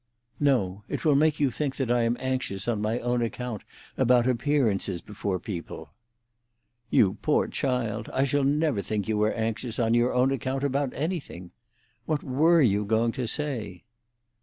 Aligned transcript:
"No; 0.39 0.83
it 0.89 1.05
will 1.05 1.13
make 1.15 1.39
you 1.39 1.51
think 1.51 1.75
that 1.75 1.91
I 1.91 2.01
am 2.01 2.17
anxious 2.19 2.67
on 2.67 2.81
my 2.81 2.97
own 3.01 3.21
account 3.21 3.63
about 3.97 4.25
appearances 4.25 4.99
before 4.99 5.37
people." 5.39 5.91
"You 6.89 7.19
poor 7.21 7.47
child, 7.47 8.09
I 8.11 8.23
shall 8.23 8.43
never 8.43 8.81
think 8.81 9.07
you 9.07 9.21
are 9.21 9.31
anxious 9.33 9.77
on 9.77 9.93
your 9.93 10.11
own 10.11 10.31
account 10.31 10.63
about 10.63 10.91
anything. 10.95 11.51
What 12.07 12.23
were 12.23 12.63
you 12.63 12.83
going 12.83 13.11
to 13.11 13.27
say?" 13.27 13.83